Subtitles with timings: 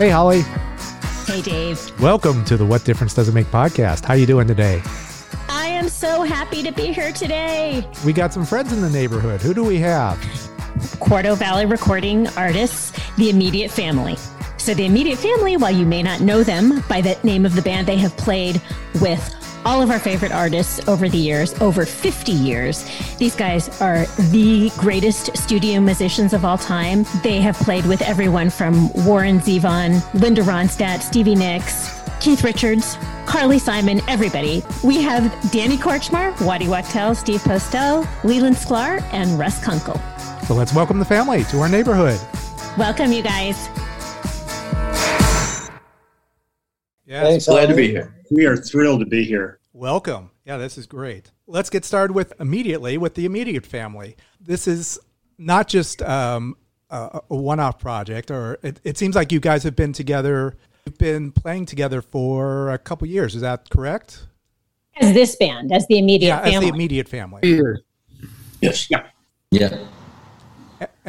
[0.00, 0.40] Hey, Holly.
[1.26, 2.00] Hey, Dave.
[2.00, 4.06] Welcome to the What Difference Does It Make podcast.
[4.06, 4.80] How are you doing today?
[5.50, 7.86] I am so happy to be here today.
[8.02, 9.42] We got some friends in the neighborhood.
[9.42, 10.18] Who do we have?
[11.00, 14.16] Quarto Valley recording artists, The Immediate Family.
[14.56, 17.60] So, The Immediate Family, while you may not know them by the name of the
[17.60, 18.58] band, they have played
[19.02, 19.34] with
[19.64, 22.84] all of our favorite artists over the years, over 50 years.
[23.18, 27.04] These guys are the greatest studio musicians of all time.
[27.22, 33.58] They have played with everyone from Warren Zevon, Linda Ronstadt, Stevie Nicks, Keith Richards, Carly
[33.58, 34.62] Simon, everybody.
[34.82, 40.00] We have Danny Kortchmar, Waddy Wachtel, Steve Postell, Leland Sklar, and Russ Kunkel.
[40.46, 42.20] So let's welcome the family to our neighborhood.
[42.76, 43.68] Welcome, you guys.
[47.10, 47.26] Yes.
[47.26, 48.14] Thanks, Glad to be here.
[48.30, 49.58] We are thrilled to be here.
[49.72, 50.30] Welcome.
[50.44, 51.32] Yeah, this is great.
[51.48, 54.14] Let's get started with immediately with the immediate family.
[54.40, 54.96] This is
[55.36, 56.56] not just um,
[56.88, 60.56] a, a one-off project, or it, it seems like you guys have been together.
[60.86, 63.34] You've been playing together for a couple years.
[63.34, 64.28] Is that correct?
[65.00, 66.50] As this band, as the immediate family.
[66.52, 67.60] yeah, as the immediate family.
[68.60, 68.88] Yes.
[68.88, 69.08] Yeah.
[69.50, 69.84] Yeah.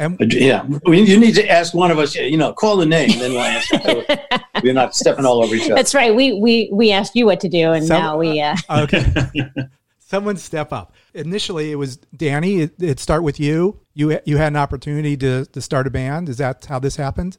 [0.02, 0.66] And Yeah.
[0.86, 4.04] You need to ask one of us, you know, call the name, then we'll answer.
[4.62, 5.74] We're not stepping all over each other.
[5.74, 6.14] That's right.
[6.14, 8.40] We we we asked you what to do, and Some- now we.
[8.40, 9.06] Uh, okay.
[9.98, 10.94] Someone step up.
[11.14, 12.60] Initially, it was Danny.
[12.62, 13.80] It, it start with you.
[13.94, 16.28] You you had an opportunity to to start a band.
[16.28, 17.38] Is that how this happened?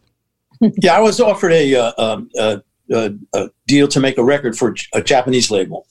[0.60, 2.58] Yeah, I was offered a, uh, um, uh,
[2.94, 5.88] uh, a deal to make a record for a Japanese label,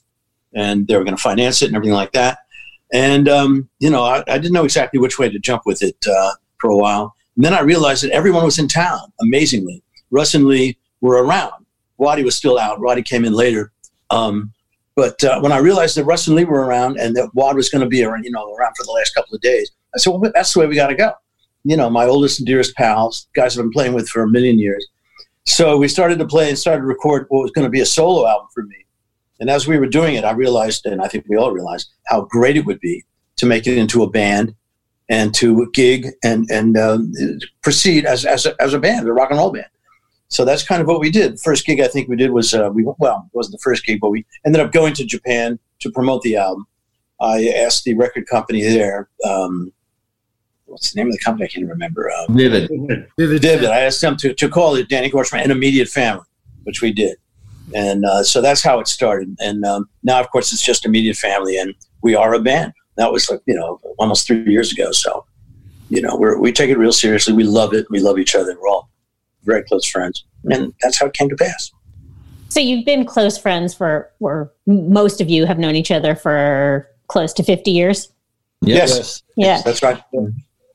[0.55, 2.39] and they were going to finance it and everything like that.
[2.93, 5.97] And um, you know, I, I didn't know exactly which way to jump with it
[6.07, 7.15] uh, for a while.
[7.37, 9.01] And then I realized that everyone was in town.
[9.21, 11.67] Amazingly, Russ and Lee were around.
[11.99, 12.81] Waddy was still out.
[12.81, 13.73] Roddy came in later.
[14.11, 14.53] Um,
[14.95, 17.69] but uh, when I realized that Russ and Lee were around and that Wad was
[17.69, 20.11] going to be around, you know, around for the last couple of days, I said,
[20.11, 21.13] "Well, that's the way we got to go."
[21.65, 24.59] You know, my oldest and dearest pals, guys I've been playing with for a million
[24.59, 24.87] years.
[25.45, 27.87] So we started to play and started to record what was going to be a
[27.87, 28.77] solo album for me.
[29.41, 32.23] And as we were doing it, I realized, and I think we all realized, how
[32.31, 33.05] great it would be
[33.37, 34.55] to make it into a band
[35.13, 37.13] and to gig and and um,
[37.61, 39.67] proceed as as a, as a band, a rock and roll band.
[40.29, 41.39] So that's kind of what we did.
[41.39, 44.01] First gig I think we did was uh, we well it wasn't the first gig,
[44.01, 46.67] but we ended up going to Japan to promote the album.
[47.21, 49.09] I asked the record company there.
[49.29, 49.73] Um,
[50.67, 51.45] What's the name of the company?
[51.45, 52.11] I can't remember.
[52.11, 52.71] Um, Vivid.
[53.19, 53.67] Vivid.
[53.67, 56.25] I asked them to, to call it Danny Kortchmar an immediate family,
[56.63, 57.19] which we did.
[57.75, 59.37] And uh, so that's how it started.
[59.39, 62.73] And um, now, of course, it's just immediate family, and we are a band.
[62.97, 64.93] That was like, you know, almost three years ago.
[64.93, 65.25] So,
[65.89, 67.33] you know, we're, we take it real seriously.
[67.33, 67.87] We love it.
[67.91, 68.57] We love each other.
[68.61, 68.91] We're all
[69.45, 70.25] very close friends.
[70.45, 71.71] And that's how it came to pass.
[72.49, 76.89] so you've been close friends for, or most of you have known each other for
[77.09, 78.11] close to fifty years.
[78.63, 79.23] Yes.
[79.37, 79.61] Yeah.
[79.65, 80.03] That's right.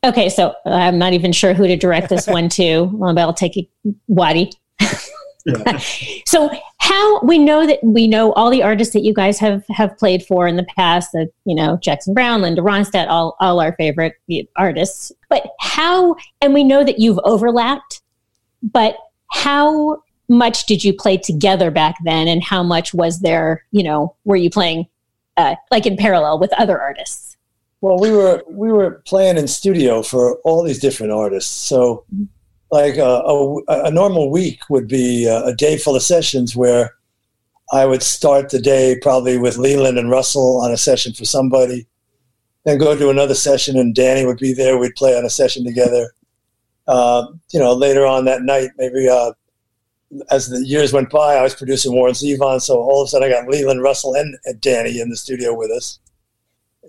[0.04, 2.84] Okay, so I'm not even sure who to direct this one to.
[2.94, 3.68] Well, but I'll take it,
[4.08, 4.52] Waddy.
[6.26, 9.98] so how we know that we know all the artists that you guys have have
[9.98, 13.74] played for in the past that you know Jackson Browne, Linda Ronstadt, all all our
[13.74, 14.16] favorite
[14.56, 15.12] artists.
[15.30, 18.02] But how and we know that you've overlapped,
[18.62, 18.98] but
[19.32, 24.16] how much did you play together back then and how much was there, you know,
[24.26, 24.86] were you playing
[25.38, 27.38] uh, like in parallel with other artists?
[27.82, 31.54] Well, we were we were playing in studio for all these different artists.
[31.54, 32.06] So,
[32.72, 36.94] like uh, a, a normal week would be uh, a day full of sessions where
[37.72, 41.86] I would start the day probably with Leland and Russell on a session for somebody,
[42.66, 44.78] then go to another session and Danny would be there.
[44.78, 46.14] We'd play on a session together.
[46.88, 49.34] Uh, you know, later on that night, maybe uh,
[50.32, 53.30] as the years went by, I was producing Warren Zevon, so all of a sudden
[53.30, 56.00] I got Leland Russell and, and Danny in the studio with us.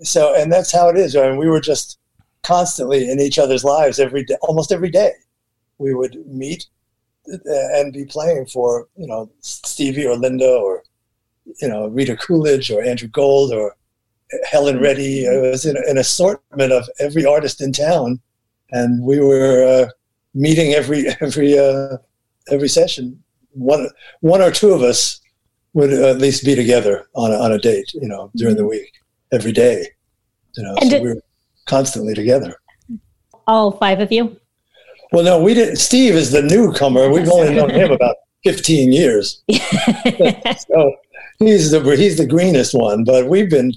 [0.03, 1.15] So, and that's how it is.
[1.15, 1.99] I mean, we were just
[2.43, 5.11] constantly in each other's lives every day, almost every day.
[5.79, 6.67] We would meet
[7.33, 7.37] uh,
[7.77, 10.83] and be playing for you know Stevie or Linda or
[11.61, 13.75] you know Rita Coolidge or Andrew Gold or
[14.49, 15.23] Helen Reddy.
[15.25, 18.19] It was an, an assortment of every artist in town,
[18.71, 19.89] and we were uh,
[20.33, 21.97] meeting every every uh,
[22.51, 23.21] every session.
[23.53, 23.89] One
[24.21, 25.19] one or two of us
[25.73, 28.91] would at least be together on a, on a date, you know, during the week,
[29.31, 29.85] every day.
[30.55, 31.21] You know, And so did- we were
[31.65, 32.55] constantly together.
[33.47, 34.39] All five of you?
[35.11, 35.77] Well, no, we didn't.
[35.77, 37.09] Steve is the newcomer.
[37.11, 40.95] We've only known him about fifteen years, so
[41.39, 43.03] he's the he's the greenest one.
[43.03, 43.73] But we've been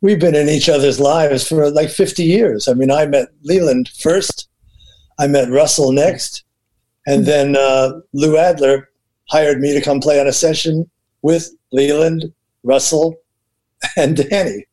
[0.00, 2.68] we've been in each other's lives for like fifty years.
[2.68, 4.48] I mean, I met Leland first,
[5.18, 6.44] I met Russell next,
[7.06, 8.90] and then uh, Lou Adler
[9.28, 10.90] hired me to come play on a session
[11.22, 12.32] with Leland,
[12.62, 13.16] Russell,
[13.96, 14.66] and Danny.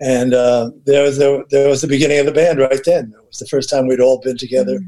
[0.00, 3.12] And uh, there was the, there was the beginning of the band right then.
[3.14, 4.80] It was the first time we'd all been together,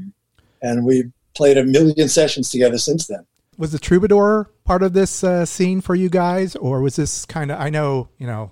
[0.63, 3.25] and we played a million sessions together since then.
[3.57, 7.51] Was the troubadour part of this uh, scene for you guys, or was this kind
[7.51, 7.59] of?
[7.59, 8.51] I know you know,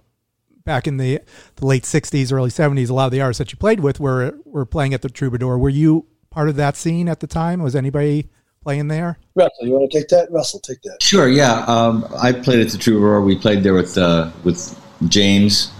[0.63, 1.21] back in the
[1.55, 4.35] the late '60s, early '70s, a lot of the artists that you played with were
[4.45, 5.57] were playing at the troubadour.
[5.57, 7.63] Were you part of that scene at the time?
[7.63, 8.29] Was anybody
[8.63, 9.17] playing there?
[9.35, 10.31] Russell, you want to take that?
[10.31, 11.01] Russell, take that.
[11.01, 11.65] Sure, yeah.
[11.67, 13.21] Um, I played at the Troubadour.
[13.21, 15.71] We played there with uh, with James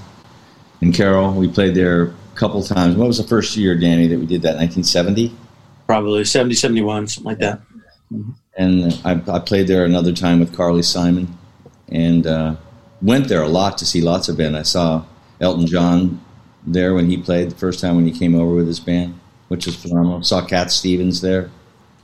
[0.81, 1.33] and Carole.
[1.33, 2.95] We played there a couple times.
[2.95, 4.55] What was the first year, Danny, that we did that?
[4.57, 5.35] 1970?
[5.91, 7.59] Probably 70, 71, something like that.
[8.55, 11.37] And I, I played there another time with Carly Simon
[11.89, 12.55] and uh,
[13.01, 14.55] went there a lot to see lots of band.
[14.55, 15.03] I saw
[15.41, 16.23] Elton John
[16.65, 19.65] there when he played the first time when he came over with his band, which
[19.65, 20.23] was phenomenal.
[20.23, 21.51] Saw Cat Stevens there.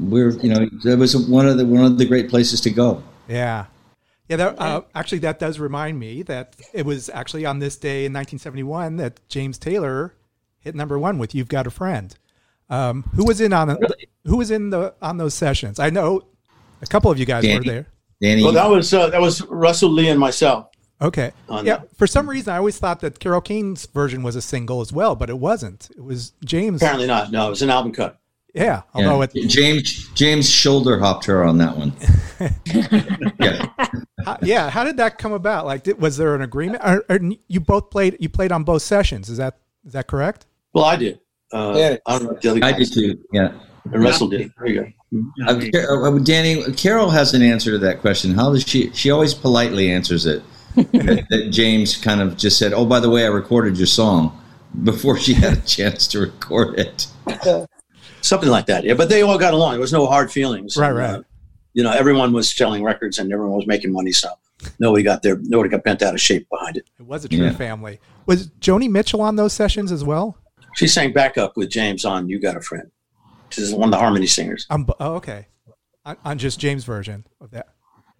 [0.01, 3.01] We're, you know, it was one of the one of the great places to go.
[3.29, 3.67] Yeah.
[4.27, 7.99] Yeah, that, uh, actually, that does remind me that it was actually on this day
[7.99, 10.13] in 1971 that James Taylor
[10.59, 12.13] hit number one with "You've Got a Friend."
[12.69, 13.77] Um, who was in on
[14.25, 15.79] who was in the on those sessions?
[15.79, 16.27] I know
[16.81, 17.87] a couple of you guys were there.
[18.21, 20.67] Danny, Well, that was uh, that was Russell Lee and myself.
[20.99, 21.31] Okay.
[21.49, 21.61] Yeah.
[21.61, 21.95] that.
[21.95, 25.15] For some reason, I always thought that Carole King's version was a single as well,
[25.15, 25.89] but it wasn't.
[25.95, 26.81] It was James.
[26.81, 27.31] Apparently not.
[27.31, 28.19] No, it was an album cut.
[28.53, 28.63] Yeah.
[28.63, 28.81] Yeah.
[28.95, 31.93] Although it, James James shoulder hopped her on that one.
[33.39, 33.67] yeah,
[34.25, 34.69] how, yeah.
[34.71, 35.67] How did that come about?
[35.67, 36.81] Like, did, was there an agreement?
[36.83, 38.17] Or, or you both played.
[38.19, 39.29] You played on both sessions.
[39.29, 40.47] Is that is that correct?
[40.73, 41.19] Well, I did.
[41.53, 41.97] Uh, Yeah.
[42.05, 43.19] I don't know if the other I did too.
[43.31, 43.51] Yeah,
[43.91, 44.51] And Russell did.
[44.57, 45.47] There you go.
[45.47, 48.33] uh, uh, Danny Carole has an answer to that question.
[48.33, 48.91] How does she?
[48.93, 50.43] She always politely answers it.
[50.75, 54.39] that, that James kind of just said, "Oh, by the way, I recorded your song."
[54.83, 57.07] Before she had a chance to record it,
[58.21, 58.83] Something like that.
[58.83, 59.71] Yeah, but they all got along.
[59.73, 60.75] There was no hard feelings.
[60.75, 61.09] Right, right.
[61.15, 61.21] uh,
[61.73, 64.11] you know, everyone was selling records and everyone was making money.
[64.11, 64.29] So
[64.79, 65.37] nobody got there.
[65.43, 66.85] Nobody got bent out of shape behind it.
[66.99, 67.51] It was a true Yeah.
[67.53, 67.99] family.
[68.25, 70.37] Was Joni Mitchell on those sessions as well?
[70.77, 72.89] She sang backup with James on "You Got a Friend."
[73.49, 74.65] She's one of the harmony singers.
[74.69, 75.47] On, bo- oh, okay.
[76.05, 77.67] On, on just James' version of that.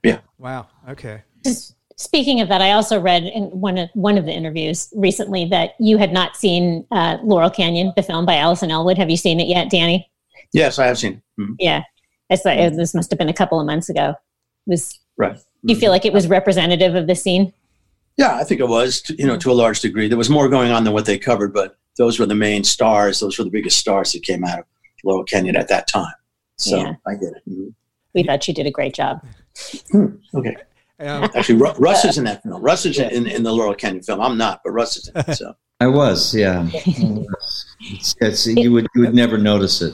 [0.04, 0.20] Yeah.
[0.40, 0.68] Wow.
[0.90, 1.22] Okay.
[1.46, 5.46] Just Speaking of that, I also read in one of one of the interviews recently
[5.46, 8.98] that you had not seen uh, Laurel Canyon, the film by Alison Ellwood.
[8.98, 10.10] Have you seen it yet, Danny?
[10.54, 11.14] Yes, I have seen.
[11.38, 11.42] it.
[11.42, 11.56] Mhm.
[11.60, 11.82] Yeah,
[12.30, 14.14] it's like, it- this must have been a couple of months ago.
[14.68, 15.36] Was Right.
[15.66, 17.52] do you feel like it was representative of the scene?
[18.18, 20.08] Yeah, I think it was, to, you know, to a large degree.
[20.08, 23.20] There was more going on than what they covered, but those were the main stars.
[23.20, 24.66] Those were the biggest stars that came out of
[25.04, 26.14] Laurel Canyon at that time.
[26.58, 26.94] So Yeah.
[27.06, 27.50] I get it.
[27.50, 27.74] Mhm.
[28.14, 29.22] We thought you did a great job.
[30.34, 30.56] Okay.
[31.00, 32.62] Um, Actually, Ru- Russ is in that film.
[32.62, 34.20] Russ is in, in the Laurel Canyon film.
[34.22, 35.36] I'm not, but Russ is in it.
[35.36, 36.34] So I was.
[36.34, 39.94] Yeah, it's, it's, you would you would never notice it.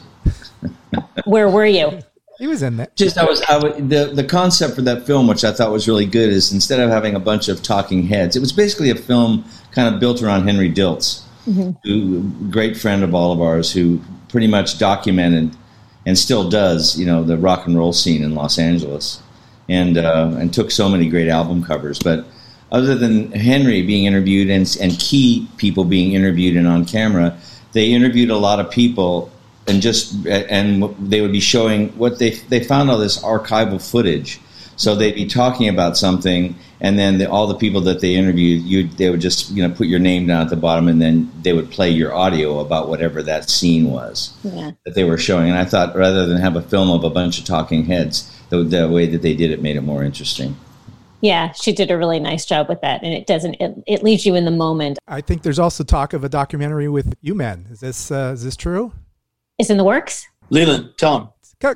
[1.26, 2.00] Where were you?
[2.40, 2.96] he was in that.
[2.96, 5.88] Just I was I would, the the concept for that film, which I thought was
[5.88, 8.96] really good, is instead of having a bunch of talking heads, it was basically a
[8.96, 11.23] film kind of built around Henry Diltz,
[11.84, 15.56] who great friend of all of ours, who pretty much documented
[16.06, 19.22] and still does, you know, the rock and roll scene in Los Angeles,
[19.70, 22.00] and uh, and took so many great album covers.
[22.00, 22.26] But
[22.72, 27.38] other than Henry being interviewed and and key people being interviewed and on camera,
[27.74, 29.32] they interviewed a lot of people
[29.68, 34.40] and just and they would be showing what they they found all this archival footage.
[34.76, 38.62] So they'd be talking about something, and then the, all the people that they interviewed,
[38.64, 41.32] you they would just you know put your name down at the bottom, and then
[41.42, 44.72] they would play your audio about whatever that scene was Yeah.
[44.86, 45.50] that they were showing.
[45.50, 48.64] And I thought rather than have a film of a bunch of talking heads, the,
[48.64, 50.56] the way that they did it made it more interesting.
[51.22, 53.56] Yeah, she did a really nice job with that, and it doesn't.
[53.62, 55.00] It, it leaves you in the moment.
[55.08, 57.66] I think there's also talk of a documentary with you men.
[57.72, 58.92] Is this uh, is this true?
[59.58, 60.28] It's in the works.
[60.50, 61.30] Leland, tell him.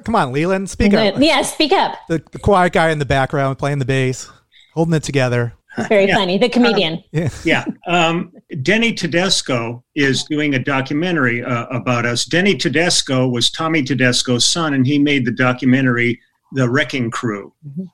[0.04, 1.16] Come on, Leland, speak up.
[1.18, 1.98] Yeah, speak up.
[2.10, 4.30] The, the quiet guy in the background playing the bass,
[4.78, 5.54] holding it together.
[5.90, 6.16] Very yeah.
[6.16, 6.38] funny.
[6.38, 6.94] The comedian.
[6.94, 7.30] Um, yeah.
[7.44, 7.66] yeah.
[7.88, 8.32] Um,
[8.62, 12.26] Denny Tedesco is doing a documentary uh, about us.
[12.26, 16.22] Denny Tedesco was Tommy Tedesco's son, and he made the documentary
[16.54, 17.86] The Wrecking Crew, mm-hmm.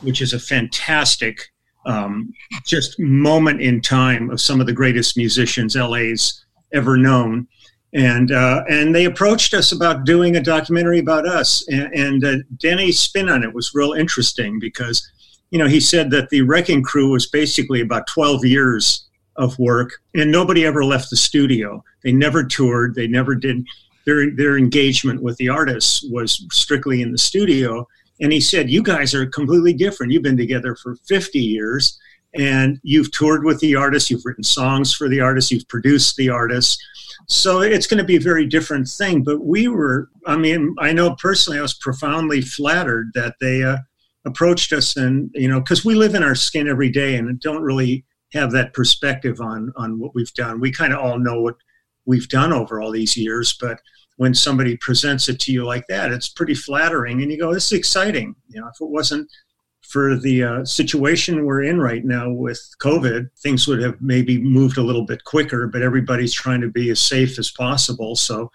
[0.00, 1.50] which is a fantastic
[1.84, 2.32] um,
[2.66, 6.42] just moment in time of some of the greatest musicians LA's
[6.72, 7.46] ever known.
[7.92, 12.36] And uh, and they approached us about doing a documentary about us, and, and uh,
[12.56, 15.06] Denny's spin on it was real interesting because,
[15.50, 19.90] you know, he said that the Wrecking Crew was basically about 12 years of work,
[20.14, 21.82] and nobody ever left the studio.
[22.02, 22.94] They never toured.
[22.94, 23.64] They never did.
[24.06, 27.86] Their their engagement with the artists was strictly in the studio
[28.20, 30.12] and he said, You guys are completely different.
[30.12, 31.98] You've been together for 50 years
[32.34, 36.28] and you've toured with the artists, you've written songs for the artists, you've produced the
[36.28, 36.78] artists.
[37.26, 39.24] So it's going to be a very different thing.
[39.24, 43.78] But we were, I mean, I know personally, I was profoundly flattered that they uh,
[44.24, 47.62] approached us and, you know, because we live in our skin every day and don't
[47.62, 50.60] really have that perspective on on what we've done.
[50.60, 51.56] We kind of all know what
[52.04, 53.80] we've done over all these years, but
[54.16, 57.22] when somebody presents it to you like that, it's pretty flattering.
[57.22, 58.34] And you go, this is exciting.
[58.48, 59.30] You know, if it wasn't
[59.80, 64.76] for the uh, situation we're in right now with COVID, things would have maybe moved
[64.76, 68.14] a little bit quicker, but everybody's trying to be as safe as possible.
[68.14, 68.50] So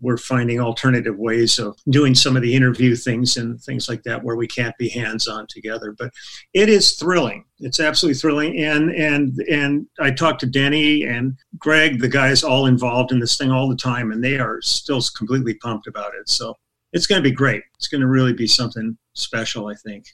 [0.00, 4.22] we're finding alternative ways of doing some of the interview things and things like that
[4.22, 5.94] where we can't be hands on together.
[5.96, 6.12] But
[6.54, 7.44] it is thrilling.
[7.58, 8.58] It's absolutely thrilling.
[8.58, 13.36] And and and I talked to Denny and Greg, the guys all involved in this
[13.36, 16.28] thing all the time, and they are still completely pumped about it.
[16.28, 16.56] So
[16.92, 17.62] it's going to be great.
[17.76, 20.06] It's going to really be something special, I think.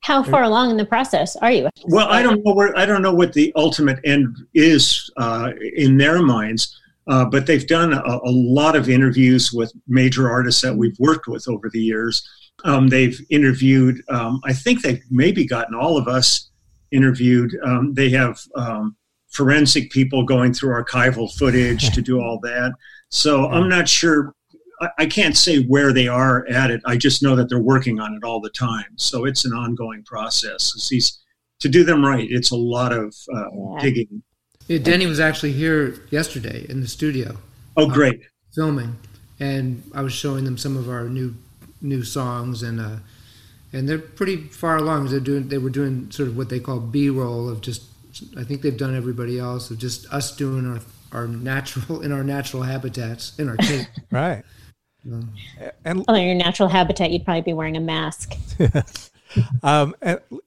[0.00, 1.70] How far along in the process are you?
[1.86, 5.96] Well, I don't know where I don't know what the ultimate end is uh, in
[5.96, 10.74] their minds uh, but they've done a, a, lot of interviews with major artists that
[10.74, 12.26] we've worked with over the years.
[12.64, 16.50] Um, they've interviewed, um, I think they've maybe gotten all of us
[16.92, 17.50] interviewed.
[17.62, 18.96] Um, they have um,
[19.28, 22.72] forensic people going through archival footage to do all that.
[23.10, 24.34] So I'm not sure.
[24.80, 26.80] I, I can't say where they are at it.
[26.86, 28.96] I just know that they're working on it all the time.
[28.96, 30.88] So it's an ongoing process.
[30.88, 31.20] These,
[31.60, 33.80] to do them right, it's a lot of uh, yeah.
[33.80, 34.22] digging
[34.66, 37.36] yeah, Denny was actually here yesterday in the studio.
[37.76, 38.20] Oh, great!
[38.20, 38.96] Uh, filming,
[39.38, 41.34] and I was showing them some of our new
[41.82, 42.96] new songs, and uh,
[43.72, 45.08] and they're pretty far along.
[45.08, 47.84] They're doing they were doing sort of what they call B roll of just.
[48.36, 50.80] I think they've done everybody else of just us doing our
[51.12, 53.86] our natural in our natural habitats in our cave.
[54.10, 54.44] right.
[55.04, 55.34] Um,
[55.84, 58.34] and well, in your natural habitat, you'd probably be wearing a mask.
[59.62, 59.94] um,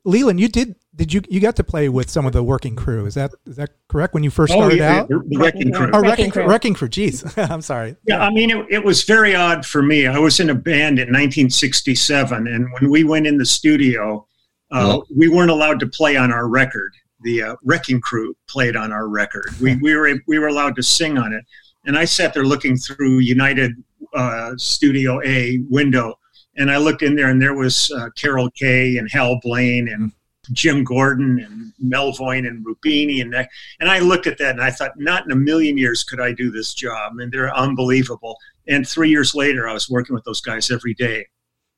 [0.03, 3.05] Leland, you did did you you got to play with some of the working crew?
[3.05, 4.13] Is that is that correct?
[4.13, 5.91] When you first oh, started oh, yeah, out, the wrecking crew.
[5.93, 6.47] Oh, wrecking, crew.
[6.47, 6.89] wrecking crew.
[6.89, 7.95] Jeez, I'm sorry.
[8.07, 10.07] Yeah, I mean, it, it, was very odd for me.
[10.07, 14.25] I was in a band in 1967, and when we went in the studio,
[14.71, 16.93] uh, we weren't allowed to play on our record.
[17.21, 19.51] The uh, wrecking crew played on our record.
[19.61, 21.45] We we were we were allowed to sing on it,
[21.85, 23.73] and I sat there looking through United
[24.15, 26.15] uh, Studio A window.
[26.57, 30.11] And I looked in there, and there was uh, Carol Kaye and Hal Blaine and
[30.51, 33.49] Jim Gordon and Melvoin and Rubini and that.
[33.79, 36.31] And I looked at that and I thought, not in a million years could I
[36.31, 37.19] do this job.
[37.19, 38.37] And they're unbelievable.
[38.67, 41.25] And three years later, I was working with those guys every day.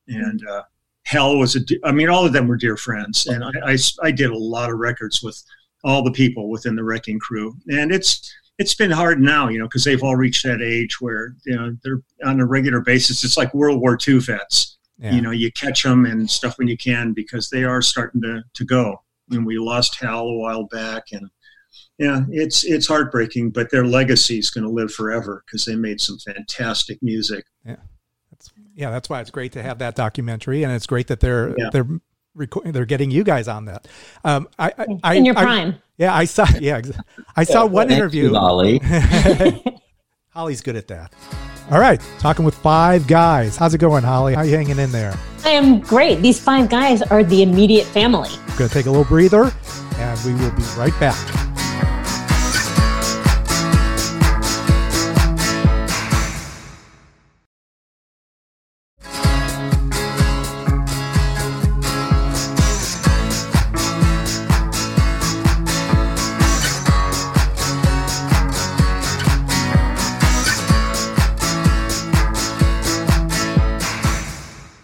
[0.07, 0.63] And uh,
[1.05, 3.27] Hal was a, I mean, all of them were dear friends.
[3.27, 5.41] And I, I, I did a lot of records with
[5.83, 7.55] all the people within the wrecking crew.
[7.69, 11.33] And it's, it's been hard now, you know, because they've all reached that age where,
[11.45, 13.23] you know, they're on a regular basis.
[13.23, 15.13] It's like World War II vets yeah.
[15.13, 18.43] You know, you catch them and stuff when you can because they are starting to,
[18.53, 19.01] to go.
[19.31, 21.29] And we lost Hal a while back, and
[21.99, 26.01] yeah, it's it's heartbreaking, but their legacy is going to live forever because they made
[26.01, 27.45] some fantastic music.
[27.63, 27.75] Yeah,
[28.31, 31.53] that's yeah, that's why it's great to have that documentary, and it's great that they're
[31.59, 31.69] yeah.
[31.71, 31.87] they're
[32.39, 33.87] recording, they're getting you guys on that.
[34.23, 35.75] Um, I, I, in your prime.
[35.97, 36.47] Yeah, I saw.
[36.59, 36.81] Yeah,
[37.35, 38.29] I saw yeah, one interview.
[38.29, 38.81] You, Holly.
[40.29, 41.13] Holly's good at that.
[41.69, 43.55] All right, talking with five guys.
[43.55, 44.33] How's it going, Holly?
[44.33, 45.15] How you hanging in there?
[45.45, 46.21] I am great.
[46.21, 48.29] These five guys are the immediate family.
[48.57, 49.51] Going to take a little breather,
[49.97, 51.48] and we will be right back.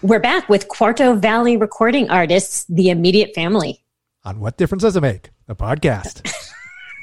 [0.05, 3.83] We're back with Quarto Valley recording artists, The Immediate Family.
[4.24, 5.31] On What Difference Does It Make?
[5.47, 6.31] A podcast.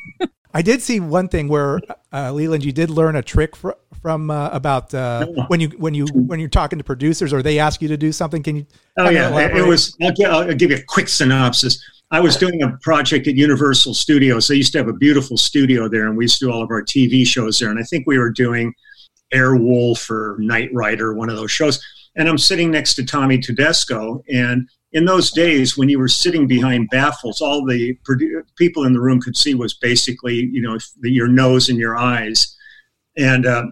[0.54, 1.80] I did see one thing where,
[2.12, 5.94] uh, Leland, you did learn a trick fr- from uh, about uh, when you when
[5.94, 8.40] you when you're talking to producers or they ask you to do something?
[8.40, 8.66] Can you?
[8.96, 9.96] Oh yeah, it was.
[10.00, 11.84] I'll, give, I'll give you a quick synopsis.
[12.12, 14.46] I was doing a project at Universal Studios.
[14.46, 16.70] They used to have a beautiful studio there, and we used to do all of
[16.70, 17.70] our TV shows there.
[17.70, 18.72] And I think we were doing
[19.34, 21.82] Airwolf or Knight Rider, one of those shows.
[22.16, 26.46] And I'm sitting next to Tommy Tedesco, and in those days when you were sitting
[26.46, 27.96] behind baffles, all the
[28.56, 31.96] people in the room could see was basically, you know, the, your nose and your
[31.96, 32.54] eyes.
[33.16, 33.66] And uh,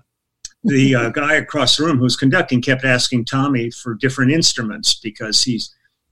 [0.64, 4.98] the uh, guy across the room who was conducting kept asking Tommy for different instruments
[4.98, 5.60] because he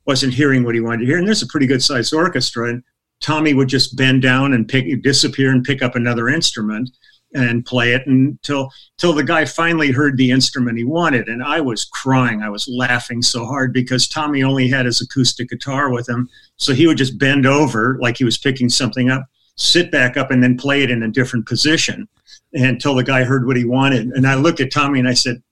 [0.06, 1.18] wasn't hearing what he wanted to hear.
[1.18, 2.68] And there's a pretty good sized orchestra.
[2.68, 2.82] And
[3.20, 6.90] Tommy would just bend down and pick, disappear and pick up another instrument
[7.34, 11.28] and play it until until the guy finally heard the instrument he wanted.
[11.28, 12.42] And i was crying.
[12.42, 16.28] I was laughing so hard because tommy only had his acoustic guitar with him.
[16.56, 19.24] So he would just bend over like he was picking something up
[19.58, 22.08] sit back up and then play it in a different position
[22.52, 24.06] until the guy heard what he wanted.
[24.08, 25.42] And i looked at tommy and i said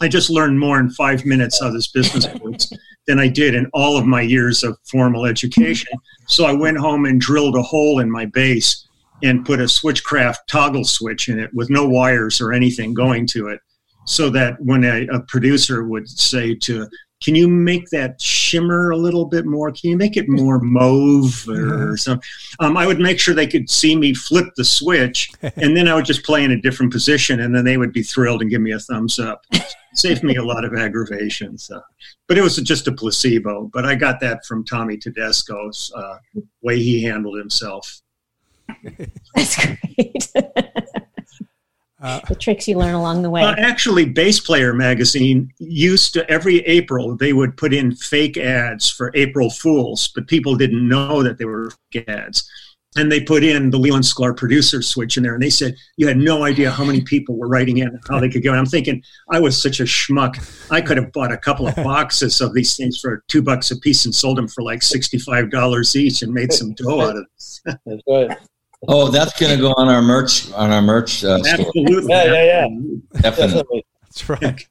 [0.00, 2.70] i just learned more in five minutes how this business works
[3.06, 5.92] than i did in all of my years of formal education.
[6.26, 8.87] So i went home and drilled a hole in my bass
[9.22, 13.48] and put a switchcraft toggle switch in it with no wires or anything going to
[13.48, 13.60] it
[14.08, 16.88] so that when a, a, producer would say to
[17.22, 21.46] can you make that shimmer a little bit more can you make it more mauve
[21.48, 21.94] or, mm-hmm.
[21.94, 22.28] something
[22.60, 25.94] um, i would make sure they could see me flip the switch and then i
[25.94, 28.62] would just play in a different position and then they would be thrilled and give
[28.62, 29.44] me a thumbs up
[29.94, 31.80] saved me a lot of aggravation so.
[32.28, 36.16] but it was just a placebo but i got that from tommy tedesco's uh,
[36.62, 38.00] way he handled himself
[39.34, 40.32] That's great.
[42.00, 43.42] Uh, the tricks you learn along the way.
[43.42, 48.88] Uh, actually, Bass Player magazine used to every April they would put in fake ads
[48.88, 52.48] for April Fools, but people didn't know that they were fake ads.
[52.96, 56.06] And they put in the Leland Sklar producer switch in there, and they said you
[56.06, 58.50] had no idea how many people were writing in, how they could go.
[58.50, 60.36] And I'm thinking I was such a schmuck.
[60.70, 63.78] I could have bought a couple of boxes of these things for two bucks a
[63.78, 67.24] piece and sold them for like sixty-five dollars each and made some dough out of
[67.24, 67.78] it.
[67.84, 68.38] That's right.
[68.86, 71.24] Oh, that's going to go on our merch on our merch.
[71.24, 72.06] Uh, Absolutely.
[72.08, 72.68] Yeah, yeah, yeah.
[73.20, 73.22] Definitely.
[73.22, 73.86] Definitely.
[74.02, 74.44] That's right.
[74.44, 74.66] Okay.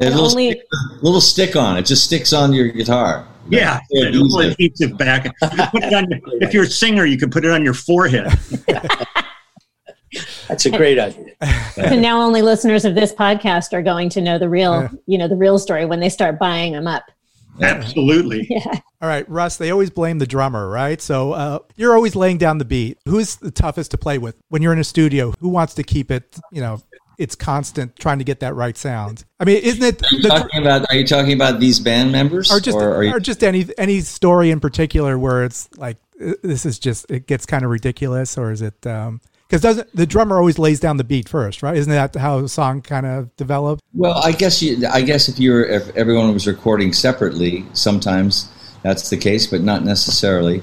[0.00, 0.62] A little, only, stick,
[1.00, 1.86] little stick on it.
[1.86, 3.26] Just sticks on your guitar.
[3.48, 5.24] Yeah, yeah it it back.
[5.24, 8.26] You it your, if you're a singer, you can put it on your forehead.
[10.48, 11.34] That's a great idea.
[11.76, 15.28] and now only listeners of this podcast are going to know the real, you know,
[15.28, 17.04] the real story when they start buying them up.
[17.60, 18.46] Absolutely.
[18.56, 18.80] Yeah.
[19.02, 21.00] All right, Russ, they always blame the drummer, right?
[21.02, 22.98] So uh, you're always laying down the beat.
[23.06, 25.34] Who's the toughest to play with when you're in a studio?
[25.40, 26.80] Who wants to keep it, you know,
[27.18, 29.24] it's constant trying to get that right sound.
[29.40, 30.02] I mean, isn't it?
[30.02, 30.86] Are you the, talking about?
[30.88, 34.00] Are you talking about these band members, or just, or, you, or just any any
[34.00, 35.96] story in particular where it's like
[36.42, 38.86] this is just it gets kind of ridiculous, or is it?
[38.86, 41.76] Um, because doesn't the drummer always lays down the beat first, right?
[41.76, 43.82] Isn't that how the song kind of developed?
[43.94, 48.50] Well, I guess you, I guess if you're if everyone was recording separately, sometimes
[48.82, 50.62] that's the case, but not necessarily.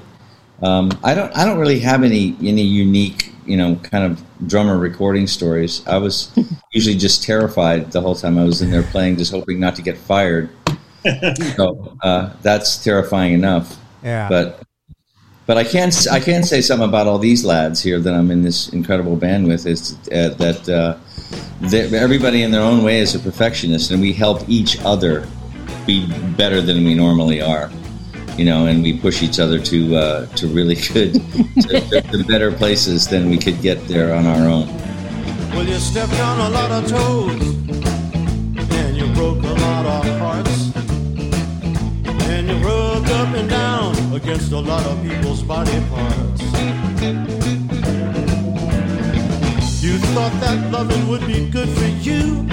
[0.62, 4.78] Um, I don't I don't really have any any unique you know kind of drummer
[4.78, 5.86] recording stories.
[5.86, 6.30] I was
[6.72, 9.82] usually just terrified the whole time I was in there playing, just hoping not to
[9.82, 10.50] get fired.
[11.56, 13.78] so uh, that's terrifying enough.
[14.02, 14.28] Yeah.
[14.28, 14.62] But
[15.46, 18.42] but I can I can say something about all these lads here that I'm in
[18.42, 20.96] this incredible band with is uh, that uh,
[21.94, 25.26] everybody in their own way is a perfectionist, and we help each other
[25.86, 27.70] be better than we normally are.
[28.38, 32.50] You know, and we push each other to uh, to really good to, to, better
[32.50, 34.66] places than we could get there on our own.
[35.50, 37.63] Well, you stepped on a lot of toes,
[44.14, 46.42] against a lot of people's body parts.
[49.82, 52.46] You thought that loving would be good for you.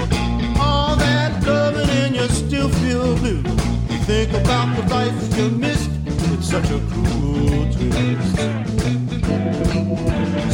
[0.60, 3.42] All that loving and you still feel blue.
[3.90, 5.90] You think about the life you missed.
[6.32, 8.36] It's such a cruel twist.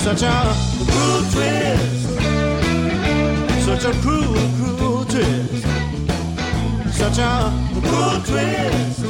[0.05, 0.55] Such a
[0.90, 2.09] cruel twist.
[3.64, 5.66] Such a cruel, cruel twist.
[6.99, 9.08] Such a cruel twist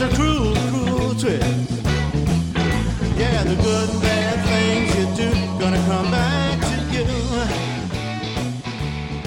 [0.00, 1.42] such a cruel, cruel twist.
[3.18, 6.74] Yeah, the good and bad things you do gonna come back to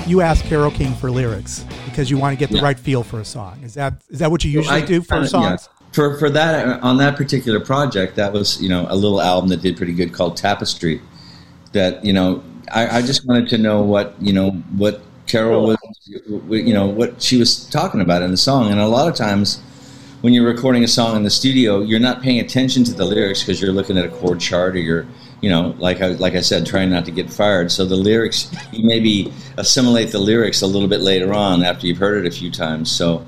[0.06, 0.10] you.
[0.10, 2.64] You ask Carole King for lyrics because you want to get the yeah.
[2.64, 3.62] right feel for a song.
[3.64, 5.70] Is that is that what you usually well, I, do for uh, songs?
[5.72, 5.88] Yeah.
[5.92, 9.62] For for that on that particular project, that was you know a little album that
[9.62, 11.02] did pretty good called Tapestry.
[11.74, 15.78] That you know I, I just wanted to know what you know what Carole was
[16.50, 19.62] you know what she was talking about in the song, and a lot of times
[20.24, 23.42] when you're recording a song in the studio, you're not paying attention to the lyrics
[23.42, 25.06] because you're looking at a chord chart or you're
[25.42, 27.70] you know, like I like I said, trying not to get fired.
[27.74, 31.98] So the lyrics, you maybe assimilate the lyrics a little bit later on after you've
[31.98, 32.90] heard it a few times.
[32.90, 33.26] So,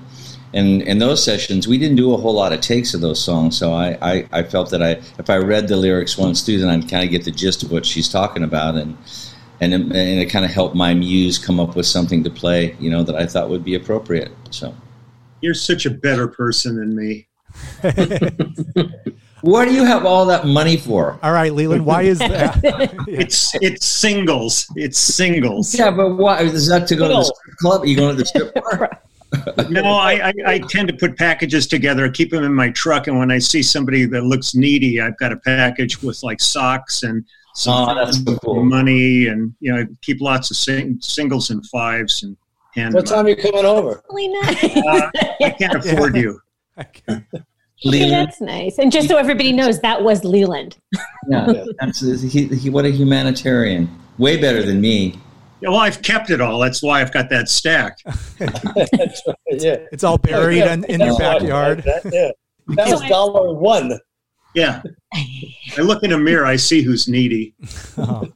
[0.54, 3.58] and in those sessions, we didn't do a whole lot of takes of those songs.
[3.58, 6.70] So I, I, I felt that I, if I read the lyrics once through, then
[6.70, 8.98] I'd kind of get the gist of what she's talking about, and
[9.60, 12.78] and it, and it kind of helped my muse come up with something to play,
[12.80, 14.32] you know, that I thought would be appropriate.
[14.52, 14.74] So.
[15.46, 17.28] You're such a better person than me.
[19.42, 21.20] What do you have all that money for?
[21.22, 22.64] All right, Leland, why is that?
[23.08, 24.66] It's it's singles.
[24.76, 25.76] It's singles.
[25.78, 27.84] Yeah, but why is that to go to the strip club?
[27.84, 28.90] Are you going to the strip bar?
[29.70, 33.20] No, I, I, I tend to put packages together, keep them in my truck, and
[33.20, 37.24] when I see somebody that looks needy, I've got a package with like socks and
[37.54, 38.64] some Oh, that's so cool.
[38.66, 42.36] money, and you know, keep lots of sing- singles and fives and
[42.76, 42.94] hand.
[42.94, 44.02] What time are you coming over?
[44.10, 44.64] Really nice.
[44.78, 45.10] Uh,
[45.42, 46.40] I can't afford you.
[46.78, 47.26] Okay,
[48.10, 48.80] that's nice.
[48.80, 50.78] And just so everybody knows, that was Leland.
[51.30, 53.90] Yeah, that's, he, he, what a humanitarian.
[54.18, 55.18] Way better than me.
[55.62, 56.60] Yeah, Well, I've kept it all.
[56.60, 57.98] That's why I've got that stack.
[58.38, 59.78] That's right, yeah.
[59.94, 61.84] It's all buried in, in your That's why- backyard.
[61.84, 62.32] That, yeah.
[62.76, 63.98] that So was I- dollar one.
[64.54, 64.82] Yeah.
[65.14, 67.56] I look in a mirror, I see who's needy.
[67.98, 68.28] Oh.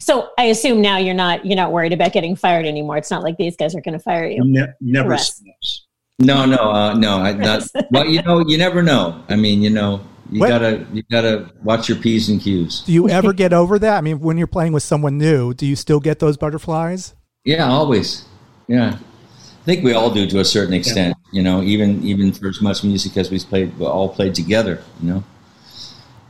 [0.00, 2.96] So I assume now you're not you're not worried about getting fired anymore.
[2.96, 4.42] It's not like these guys are going to fire you.
[4.44, 5.86] Ne- never stops.
[6.18, 7.18] No, no, uh, no.
[7.18, 9.22] I, not, well, you know, you never know.
[9.28, 12.80] I mean, you know, you What- gotta, you gotta watch your p's and q's.
[12.80, 13.96] Do you ever get over that?
[13.98, 17.14] I mean, when you're playing with someone new, do you still get those butterflies?
[17.44, 18.26] Yeah, always.
[18.68, 21.16] Yeah, I think we all do to a certain extent.
[21.32, 24.82] You know, even even for as much music as we've played, we all played together.
[25.02, 25.24] You know,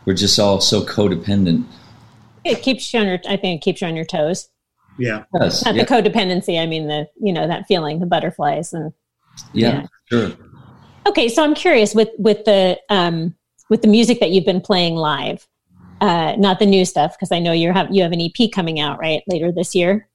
[0.06, 1.64] we're just all so codependent.
[2.44, 4.48] It keeps you on your I think it keeps you on your toes.
[4.98, 5.24] Yeah.
[5.40, 8.92] Yes, Not yeah, the codependency, I mean the you know, that feeling, the butterflies and
[9.52, 10.32] yeah, sure.
[11.06, 13.34] Okay, so I'm curious with with the um,
[13.68, 15.46] with the music that you've been playing live,
[16.00, 18.80] uh, not the new stuff because I know you have you have an EP coming
[18.80, 20.08] out right later this year.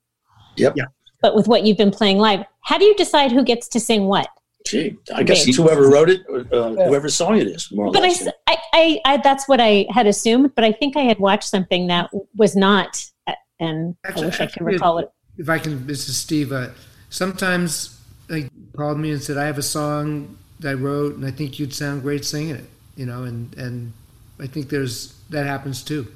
[0.57, 0.73] Yep.
[0.75, 0.85] Yeah.
[1.21, 4.05] But with what you've been playing live, how do you decide who gets to sing
[4.05, 4.27] what?
[4.65, 5.49] Gee, I guess Okay.
[5.49, 8.25] it's whoever wrote it, uh, whoever's song it is, more or But I, less.
[8.28, 10.56] s- I, I, I- that's what I had assumed.
[10.56, 14.36] But I think I had watched something that was not, uh, and I Actually- wish
[14.36, 15.12] I can actually, recall it.
[15.38, 16.51] If I can, this is Steve.
[16.51, 16.69] Uh,
[17.10, 21.32] sometimes they called me and said, "I have a song that I wrote, and I
[21.32, 23.93] think you'd sound great singing it." You know, and and
[24.39, 26.08] I think there's that happens too.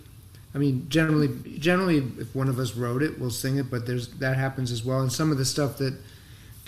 [0.55, 3.69] I mean, generally, generally, if one of us wrote it, we'll sing it.
[3.69, 5.01] But there's that happens as well.
[5.01, 5.93] And some of the stuff that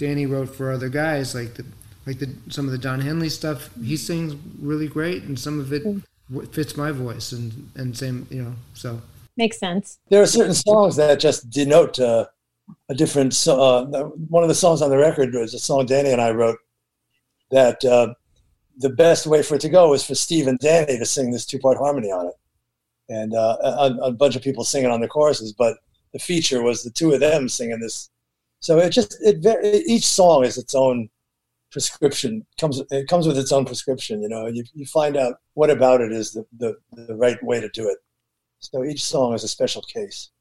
[0.02, 1.66] Danny wrote for other guys, like the
[2.08, 5.72] like the some of the Don Henley stuff, he sings really great, and some of
[5.72, 5.84] it
[6.30, 8.56] w- fits my voice, and and same, you know.
[8.74, 9.02] So
[9.38, 10.00] Makes sense.
[10.10, 12.26] There are certain songs that just denote uh,
[12.90, 13.34] a different.
[13.34, 16.32] So, uh, one of the songs on the record was a song Danny and I
[16.32, 16.58] wrote.
[17.52, 18.14] That uh,
[18.78, 21.46] the best way for it to go was for Steve and Danny to sing this
[21.46, 22.34] two-part harmony on it,
[23.10, 25.54] and uh, a, a bunch of people singing on the choruses.
[25.54, 25.78] But
[26.14, 28.10] the feature was the two of them singing this.
[28.62, 31.10] So it just it very each song is its own
[31.72, 35.36] prescription comes it comes with its own prescription you know and you, you find out
[35.54, 36.76] what about it is the, the,
[37.08, 37.98] the right way to do it
[38.60, 40.32] so each song is a special case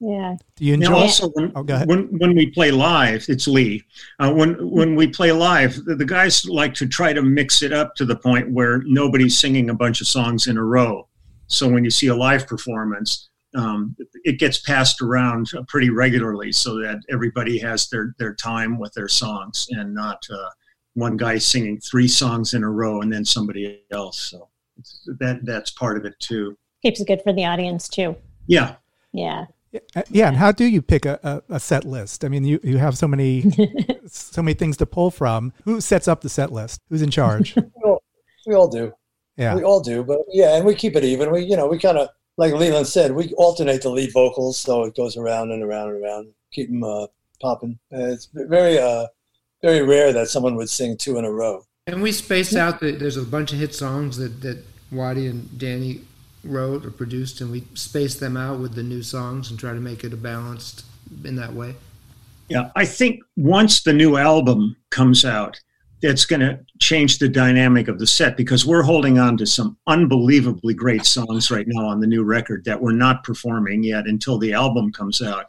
[0.00, 0.36] Yeah.
[0.56, 1.00] Do you Now, enjoy?
[1.02, 3.82] also, when, Oh, when when we play live, it's Lee.
[4.18, 7.72] Uh, when when we play live, the, the guys like to try to mix it
[7.72, 11.08] up to the point where nobody's singing a bunch of songs in a row.
[11.46, 16.52] So when you see a live performance, um, it gets passed around uh, pretty regularly,
[16.52, 20.50] so that everybody has their their time with their songs, and not uh,
[20.94, 24.18] one guy singing three songs in a row and then somebody else.
[24.18, 24.48] So
[25.18, 26.56] that that's part of it too.
[26.82, 28.16] Keeps it good for the audience too.
[28.46, 28.76] Yeah.
[29.12, 29.46] Yeah.
[29.96, 32.24] Uh, Yeah, and how do you pick a, a, a set list?
[32.24, 33.44] I mean, you, you have so many
[34.06, 35.52] so many things to pull from.
[35.64, 36.80] Who sets up the set list?
[36.90, 37.56] Who's in charge?
[37.56, 38.02] we all,
[38.46, 38.92] we all do
[39.36, 41.78] Yeah, we all do but yeah and we keep it even we you know we
[41.78, 45.62] kind of like leland said we alternate the lead vocals so it goes around and
[45.62, 46.28] around and around.
[46.52, 47.06] Keep them uh,
[47.40, 47.78] popping.
[47.92, 49.06] Uh, it's very uh
[49.62, 51.64] very rare that someone would sing two in a row.
[51.86, 55.58] And we spaced out that there's a bunch of hit songs that, that Waddy and
[55.58, 56.02] Danny
[56.44, 59.80] wrote or produced, and we spaced them out with the new songs and try to
[59.80, 60.84] make it a balanced
[61.24, 61.76] in that way.
[62.48, 65.60] Yeah, I think once the new album comes out,
[66.04, 69.78] it's going to change the dynamic of the set because we're holding on to some
[69.86, 74.38] unbelievably great songs right now on the new record that we're not performing yet until
[74.38, 75.46] the album comes out.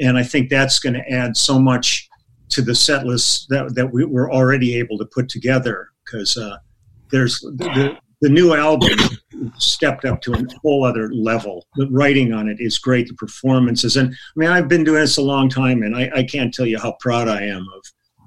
[0.00, 2.08] And I think that's going to add so much
[2.48, 6.56] to the set list that, that we were already able to put together because uh,
[7.12, 8.90] there's the, the, the new album
[9.56, 11.64] stepped up to a whole other level.
[11.76, 13.96] The writing on it is great, the performances.
[13.96, 16.66] And I mean, I've been doing this a long time, and I, I can't tell
[16.66, 17.82] you how proud I am of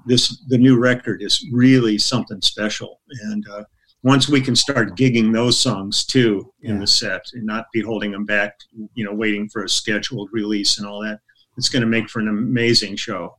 [0.06, 0.42] this.
[0.48, 3.00] The new record is really something special.
[3.24, 3.64] And uh,
[4.02, 6.80] once we can start gigging those songs too in Yeah.
[6.80, 8.54] the set and not be holding them back,
[8.94, 11.18] you know, waiting for a scheduled release and all that,
[11.56, 13.36] it's going to make for an amazing show.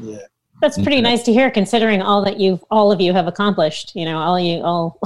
[0.00, 0.18] Yeah.
[0.60, 1.02] That's pretty Okay.
[1.02, 3.92] nice to hear, considering all that you've all of you have accomplished.
[3.96, 4.98] You know, all you all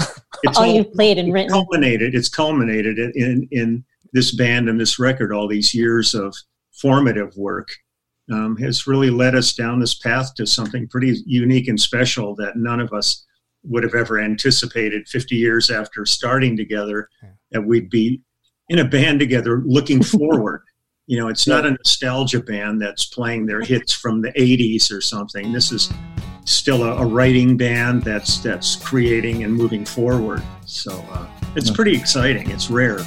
[0.42, 1.50] It's all all- you've played and it's written.
[1.50, 2.14] culminated.
[2.14, 5.32] It's culminated in, in in this band and this record.
[5.32, 6.34] All these years of
[6.80, 7.68] formative work
[8.30, 12.56] um, has really led us down this path to something pretty unique and special that
[12.56, 13.24] none of us
[13.64, 17.08] would have ever anticipated 50 years after starting together
[17.50, 18.20] that we'd be
[18.68, 20.62] in a band together looking forward.
[21.06, 25.00] You know, it's not a nostalgia band that's playing their hits from the 80s or
[25.00, 25.52] something.
[25.52, 25.90] This is
[26.44, 30.42] still a, a writing band that's that's creating and moving forward.
[30.66, 32.50] So uh, it's pretty exciting.
[32.50, 32.98] It's rare.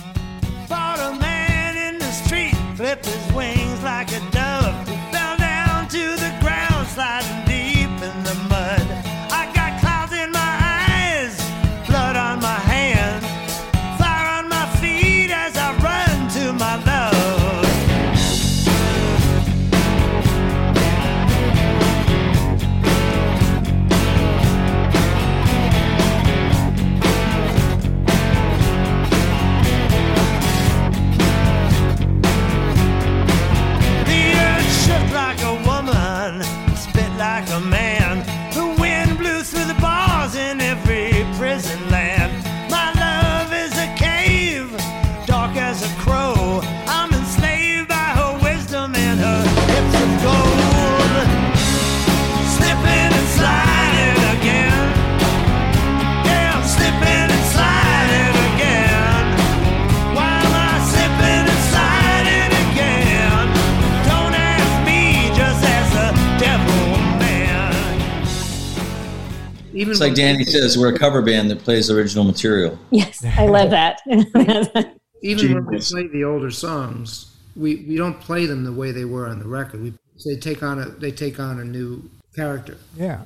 [69.82, 72.78] Even It's like when- Danny says, we're a cover band that plays original material.
[72.92, 74.00] Yes, I love that.
[75.24, 79.06] even when we play the older songs, we, we don't play them the way they
[79.06, 79.82] were on the record.
[79.82, 82.78] We they take on a they take on a new character.
[82.96, 83.22] Yeah.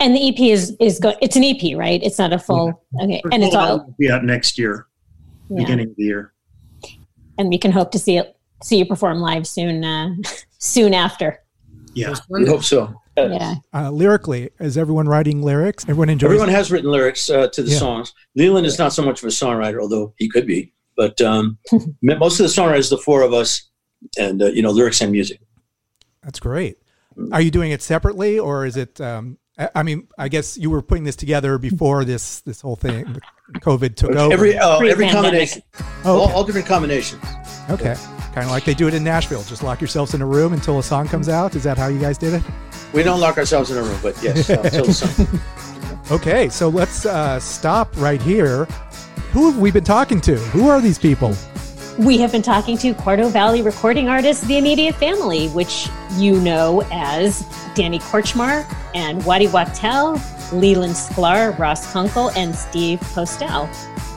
[0.00, 2.02] and the EP is is go- It's an EP, right?
[2.02, 2.82] It's not a full.
[3.02, 3.94] Okay, and it's all.
[3.98, 4.86] be out next year,
[5.50, 5.58] Yeah.
[5.58, 6.32] beginning of the year.
[7.36, 8.34] And we can hope to see it.
[8.62, 9.84] See you perform live soon.
[9.84, 10.14] Uh,
[10.58, 11.41] soon after.
[11.94, 12.14] Yeah.
[12.30, 12.94] We hope so.
[13.16, 13.56] Yeah.
[13.74, 15.84] Uh, lyrically, is everyone writing lyrics?
[15.84, 16.28] Everyone enjoys.
[16.28, 17.78] Everyone has written lyrics uh, to the Yeah.
[17.78, 18.14] songs.
[18.34, 20.72] Leland is not so much of a songwriter, although he could be.
[20.96, 21.58] But um,
[22.02, 23.68] most of the songwriters, the four of us,
[24.18, 25.40] and uh, you know, lyrics and music.
[26.22, 26.78] That's great.
[27.32, 28.98] Are you doing it separately, or is it?
[29.00, 32.76] Um, I I mean, I guess you were putting this together before this this whole
[32.76, 33.20] thing,
[33.56, 34.32] COVID took over.
[34.32, 35.62] Every uh, every combination,
[36.06, 36.32] Oh, okay.
[36.32, 37.22] all different combinations.
[37.68, 37.96] okay.
[38.32, 39.42] Kind of like they do it in Nashville.
[39.42, 41.54] Just lock yourselves in a room until a song comes out.
[41.54, 42.42] Is that how you guys did it?
[42.92, 45.40] We don't lock ourselves in a room, but yes, uh, until the song.
[46.10, 48.64] Okay, so let's uh, stop right here.
[49.30, 50.36] Who have we been talking to?
[50.36, 51.34] Who are these people?
[51.98, 56.82] We have been talking to Quarto Valley recording artist The Immediate Family, which you know
[56.92, 60.20] as Danny Kortchmar and Waddy Wachtel,
[60.52, 63.68] Leland Sklar, Russ Kunkel, and Steve Postell.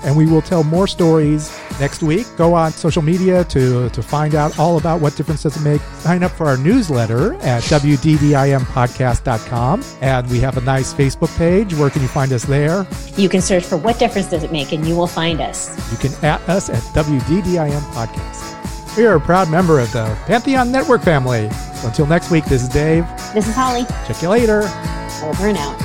[0.03, 2.27] And we will tell more stories next week.
[2.37, 5.81] Go on social media to, to find out all about what difference does it make.
[5.97, 9.83] Sign up for our newsletter at wddimpodcast.com.
[10.01, 11.73] And we have a nice Facebook page.
[11.73, 12.85] Where can you find us there?
[13.17, 15.75] You can search for What Difference Does It Make, and you will find us.
[15.91, 18.51] You can at us at WDDIM Podcast.
[18.95, 21.49] We are a proud member of the Pantheon Network family.
[21.81, 23.07] So until next week, this is Dave.
[23.33, 23.85] This is Holly.
[24.07, 24.59] Check you later.
[25.23, 25.84] Over and out.